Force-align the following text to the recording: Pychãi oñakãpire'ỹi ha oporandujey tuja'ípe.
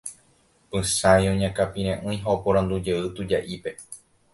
Pychãi 0.69 1.23
oñakãpire'ỹi 1.33 2.13
ha 2.25 2.29
oporandujey 2.37 3.01
tuja'ípe. 3.17 3.71